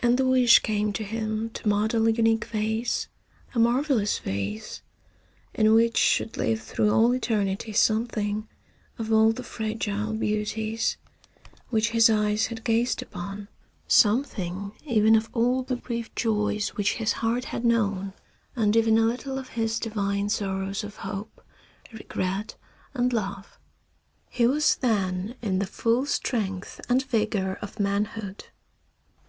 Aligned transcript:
And 0.00 0.18
the 0.18 0.26
wish 0.26 0.58
came 0.58 0.92
to 0.94 1.04
him 1.04 1.48
to 1.50 1.68
model 1.68 2.08
a 2.08 2.10
unique 2.10 2.46
vase, 2.46 3.06
a 3.54 3.60
marvellous 3.60 4.18
vase, 4.18 4.82
in 5.54 5.72
which 5.72 5.96
should 5.96 6.36
live 6.36 6.60
through 6.60 6.90
all 6.90 7.12
eternity 7.14 7.72
something 7.72 8.48
of 8.98 9.12
all 9.12 9.30
the 9.30 9.44
fragile 9.44 10.14
beauties 10.14 10.96
which 11.68 11.90
his 11.90 12.10
eyes 12.10 12.46
had 12.46 12.64
gazed 12.64 13.02
upon; 13.02 13.46
something 13.86 14.72
even 14.84 15.14
of 15.14 15.30
all 15.32 15.62
the 15.62 15.76
brief 15.76 16.12
joys 16.16 16.70
which 16.70 16.94
his 16.94 17.12
heart 17.12 17.44
had 17.44 17.64
known, 17.64 18.14
and 18.56 18.74
even 18.74 18.98
a 18.98 19.02
little 19.06 19.38
of 19.38 19.50
his 19.50 19.78
divine 19.78 20.28
sorrows 20.28 20.82
of 20.82 20.96
hope, 21.06 21.40
regret 21.92 22.56
and 22.94 23.12
love. 23.12 23.60
He 24.28 24.44
was 24.44 24.74
then 24.74 25.36
in 25.40 25.60
the 25.60 25.66
full 25.68 26.04
strength 26.04 26.80
and 26.88 27.04
vigor 27.04 27.60
of 27.62 27.78
manhood. 27.78 28.46